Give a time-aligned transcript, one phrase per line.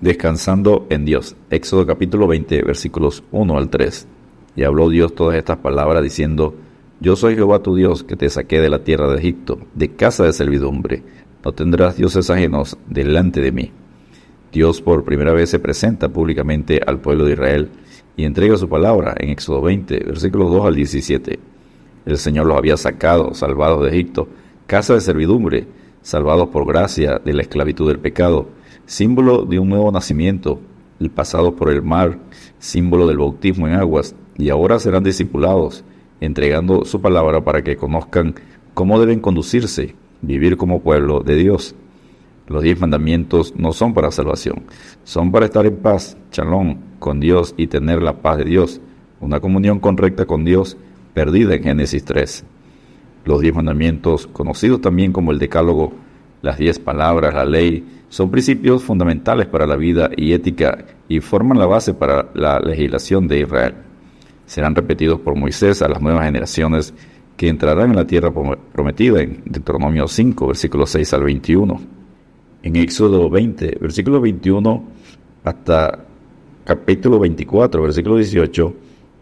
[0.00, 1.36] Descansando en Dios.
[1.48, 4.06] Éxodo capítulo 20, versículos 1 al 3.
[4.54, 6.54] Y habló Dios todas estas palabras diciendo,
[7.00, 10.24] Yo soy Jehová tu Dios, que te saqué de la tierra de Egipto, de casa
[10.24, 11.02] de servidumbre.
[11.42, 13.72] No tendrás dioses ajenos delante de mí.
[14.52, 17.70] Dios por primera vez se presenta públicamente al pueblo de Israel
[18.18, 21.38] y entrega su palabra en Éxodo 20, versículos 2 al 17.
[22.04, 24.28] El Señor los había sacado, salvados de Egipto,
[24.66, 25.66] casa de servidumbre,
[26.02, 28.48] salvados por gracia de la esclavitud del pecado,
[28.86, 30.60] símbolo de un nuevo nacimiento,
[30.98, 32.18] el pasado por el mar,
[32.58, 35.84] símbolo del bautismo en aguas, y ahora serán discipulados,
[36.20, 38.34] entregando su palabra para que conozcan
[38.74, 41.74] cómo deben conducirse, vivir como pueblo de Dios.
[42.46, 44.62] Los diez mandamientos no son para salvación,
[45.04, 48.80] son para estar en paz, chalón, con Dios y tener la paz de Dios,
[49.20, 50.76] una comunión correcta con Dios
[51.12, 52.44] perdida en Génesis 3.
[53.24, 55.92] Los diez mandamientos, conocidos también como el Decálogo,
[56.42, 61.58] las diez palabras, la ley, son principios fundamentales para la vida y ética y forman
[61.58, 63.74] la base para la legislación de Israel.
[64.46, 66.94] Serán repetidos por Moisés a las nuevas generaciones
[67.36, 68.32] que entrarán en la tierra
[68.72, 71.80] prometida en Deuteronomio 5, versículos 6 al 21.
[72.62, 74.84] En Éxodo 20, versículo 21
[75.44, 75.98] hasta
[76.64, 78.74] capítulo 24, versículo 18,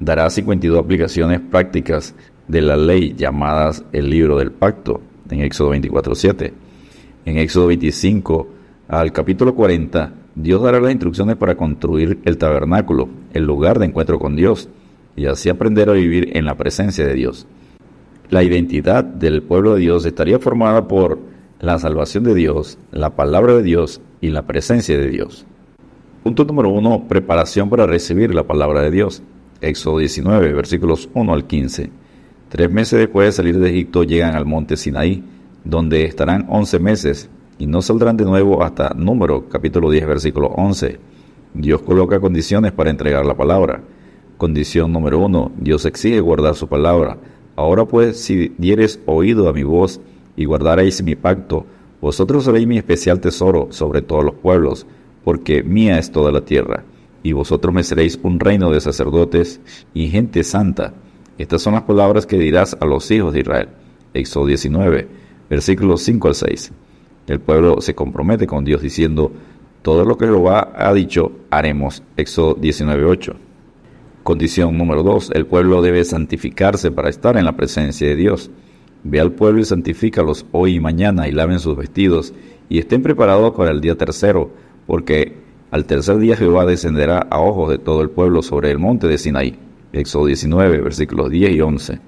[0.00, 2.14] dará 52 aplicaciones prácticas
[2.48, 6.67] de la ley llamadas el libro del pacto, en Éxodo 24, 7.
[7.28, 8.48] En Éxodo 25
[8.88, 14.18] al capítulo 40, Dios dará las instrucciones para construir el tabernáculo, el lugar de encuentro
[14.18, 14.70] con Dios,
[15.14, 17.46] y así aprender a vivir en la presencia de Dios.
[18.30, 21.18] La identidad del pueblo de Dios estaría formada por
[21.60, 25.44] la salvación de Dios, la palabra de Dios y la presencia de Dios.
[26.22, 29.22] Punto número uno, preparación para recibir la palabra de Dios.
[29.60, 31.90] Éxodo 19, versículos 1 al 15.
[32.48, 35.22] Tres meses después de salir de Egipto llegan al monte Sinaí,
[35.64, 37.28] donde estarán once meses
[37.58, 40.98] y no saldrán de nuevo hasta número capítulo 10 versículo 11.
[41.54, 43.82] Dios coloca condiciones para entregar la palabra.
[44.36, 45.52] Condición número 1.
[45.58, 47.18] Dios exige guardar su palabra.
[47.56, 50.00] Ahora pues, si dieres oído a mi voz
[50.36, 51.66] y guardaréis mi pacto,
[52.00, 54.86] vosotros seréis mi especial tesoro sobre todos los pueblos,
[55.24, 56.84] porque mía es toda la tierra,
[57.24, 59.60] y vosotros me seréis un reino de sacerdotes
[59.92, 60.94] y gente santa.
[61.38, 63.68] Estas son las palabras que dirás a los hijos de Israel.
[64.14, 65.08] Éxodo 19,
[65.48, 66.72] versículos 5 al 6.
[67.26, 69.32] El pueblo se compromete con Dios diciendo,
[69.82, 72.02] todo lo que Jehová ha dicho haremos.
[72.16, 73.34] Éxodo 19.8.
[74.22, 75.30] Condición número 2.
[75.34, 78.50] El pueblo debe santificarse para estar en la presencia de Dios.
[79.04, 82.34] Ve al pueblo y santifícalos hoy y mañana y laven sus vestidos
[82.68, 84.50] y estén preparados para el día tercero,
[84.86, 85.36] porque
[85.70, 89.16] al tercer día Jehová descenderá a ojos de todo el pueblo sobre el monte de
[89.16, 89.58] Sinaí.
[89.92, 92.07] Éxodo 19, versículos 10 y 11.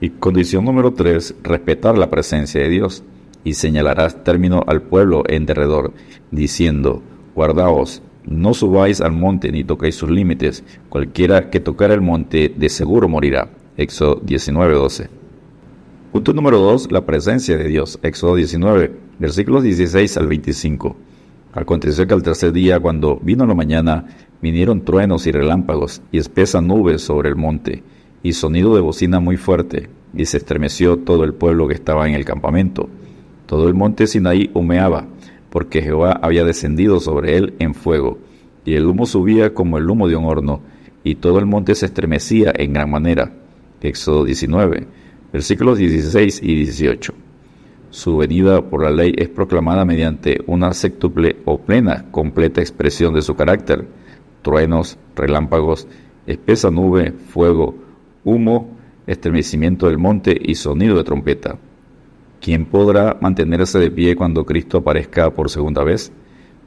[0.00, 1.36] Y condición número 3.
[1.42, 3.02] Respetar la presencia de Dios
[3.42, 5.92] y señalarás término al pueblo en derredor,
[6.30, 7.02] diciendo,
[7.34, 12.68] guardaos, no subáis al monte ni toquéis sus límites, cualquiera que tocar el monte de
[12.68, 13.50] seguro morirá.
[13.76, 15.08] Éxodo 19:12.
[16.12, 16.92] Punto número 2.
[16.92, 17.98] La presencia de Dios.
[18.02, 20.96] Éxodo 19, versículos 16 al 25.
[21.52, 24.06] Aconteció que al tercer día, cuando vino la mañana,
[24.42, 27.82] vinieron truenos y relámpagos y espesa nube sobre el monte,
[28.22, 32.14] y sonido de bocina muy fuerte, y se estremeció todo el pueblo que estaba en
[32.14, 32.88] el campamento.
[33.46, 35.06] Todo el monte Sinaí humeaba,
[35.50, 38.18] porque Jehová había descendido sobre él en fuego,
[38.64, 40.60] y el humo subía como el humo de un horno,
[41.04, 43.32] y todo el monte se estremecía en gran manera.
[43.80, 44.86] Éxodo 19,
[45.32, 47.14] versículos 16 y 18.
[47.90, 53.22] Su venida por la ley es proclamada mediante una sextuple o plena, completa expresión de
[53.22, 53.86] su carácter,
[54.42, 55.88] truenos, relámpagos,
[56.26, 57.74] espesa nube, fuego,
[58.28, 61.58] humo, estremecimiento del monte y sonido de trompeta.
[62.40, 66.12] ¿Quién podrá mantenerse de pie cuando Cristo aparezca por segunda vez?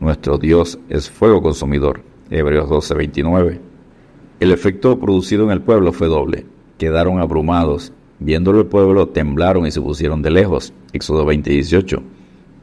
[0.00, 2.02] Nuestro Dios es fuego consumidor.
[2.30, 3.60] Hebreos 12:29.
[4.40, 6.46] El efecto producido en el pueblo fue doble.
[6.76, 7.92] Quedaron abrumados.
[8.18, 10.72] Viéndolo el pueblo, temblaron y se pusieron de lejos.
[10.92, 12.02] Éxodo 20:18.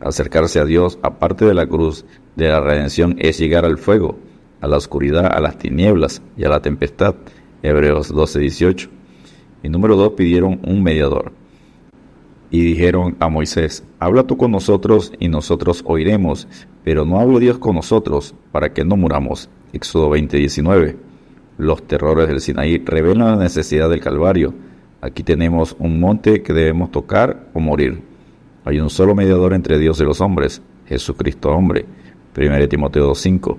[0.00, 2.04] Acercarse a Dios, aparte de la cruz
[2.36, 4.16] de la redención, es llegar al fuego,
[4.60, 7.16] a la oscuridad, a las tinieblas y a la tempestad.
[7.66, 8.88] Hebreos 12:18.
[9.62, 11.32] Y número 2 pidieron un mediador
[12.50, 16.46] y dijeron a Moisés, habla tú con nosotros y nosotros oiremos,
[16.84, 19.48] pero no hablo Dios con nosotros para que no muramos.
[19.72, 20.96] Éxodo 20:19.
[21.58, 24.54] Los terrores del Sinaí revelan la necesidad del Calvario.
[25.00, 28.02] Aquí tenemos un monte que debemos tocar o morir.
[28.64, 31.86] Hay un solo mediador entre Dios y los hombres, Jesucristo hombre.
[32.34, 33.58] 1 Timoteo 2:5.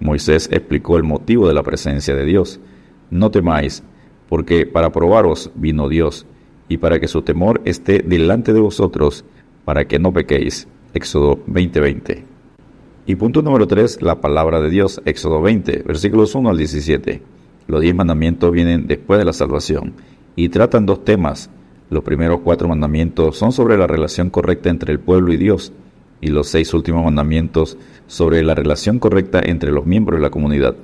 [0.00, 2.60] Moisés explicó el motivo de la presencia de Dios.
[3.12, 3.82] No temáis,
[4.30, 6.24] porque para probaros vino Dios
[6.66, 9.26] y para que su temor esté delante de vosotros,
[9.66, 10.66] para que no pequéis.
[10.94, 12.24] Éxodo 20:20.
[13.04, 17.20] Y punto número 3, la palabra de Dios, Éxodo 20, versículos 1 al 17.
[17.66, 19.92] Los diez mandamientos vienen después de la salvación
[20.34, 21.50] y tratan dos temas.
[21.90, 25.74] Los primeros cuatro mandamientos son sobre la relación correcta entre el pueblo y Dios,
[26.22, 27.76] y los seis últimos mandamientos
[28.06, 30.76] sobre la relación correcta entre los miembros de la comunidad.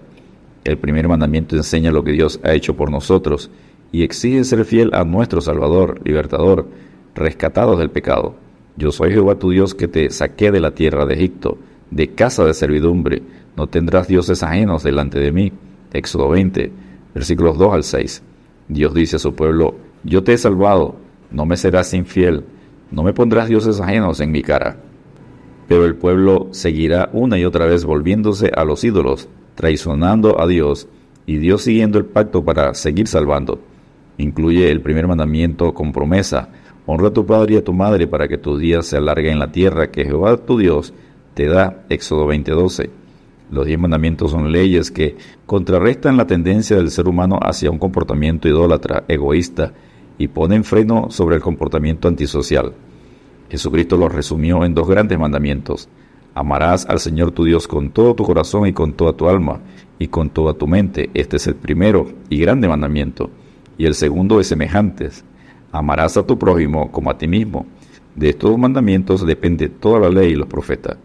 [0.64, 3.50] El primer mandamiento enseña lo que Dios ha hecho por nosotros
[3.93, 6.69] y exige ser fiel a nuestro Salvador, libertador,
[7.14, 8.34] rescatados del pecado.
[8.76, 11.58] Yo soy Jehová tu Dios que te saqué de la tierra de Egipto
[11.90, 13.22] de casa de servidumbre,
[13.56, 15.52] no tendrás dioses ajenos delante de mí.
[15.93, 16.70] Éxodo 20,
[17.14, 18.22] versículos 2 al 6.
[18.69, 20.96] Dios dice a su pueblo, yo te he salvado,
[21.31, 22.44] no me serás infiel,
[22.90, 24.76] no me pondrás dioses ajenos en mi cara.
[25.66, 29.28] Pero el pueblo seguirá una y otra vez volviéndose a los ídolos,
[29.58, 30.87] traicionando a Dios,
[31.26, 33.60] y Dios siguiendo el pacto para seguir salvando.
[34.16, 36.50] Incluye el primer mandamiento con promesa,
[36.87, 39.38] honra a tu padre y a tu madre para que tus días se alarguen en
[39.40, 40.94] la tierra que Jehová tu Dios
[41.34, 42.88] te da, Éxodo 20:12.
[43.50, 48.46] Los diez mandamientos son leyes que contrarrestan la tendencia del ser humano hacia un comportamiento
[48.46, 49.72] idólatra, egoísta,
[50.19, 52.75] y ponen freno sobre el comportamiento antisocial.
[53.50, 55.88] Jesucristo los resumió en dos grandes mandamientos.
[56.38, 59.58] Amarás al Señor tu Dios con todo tu corazón y con toda tu alma
[59.99, 61.11] y con toda tu mente.
[61.12, 63.29] Este es el primero y grande mandamiento.
[63.76, 65.25] Y el segundo es semejantes.
[65.73, 67.67] Amarás a tu prójimo como a ti mismo.
[68.14, 70.96] De estos mandamientos depende toda la ley y los profetas.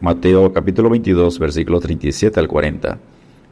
[0.00, 2.98] Mateo capítulo 22 versículos 37 al 40.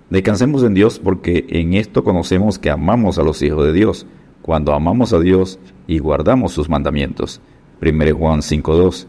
[0.08, 4.06] Descansemos en Dios porque en esto conocemos que amamos a los hijos de Dios,
[4.40, 7.42] cuando amamos a Dios y guardamos sus mandamientos.
[7.82, 9.08] 1 Juan 5.2.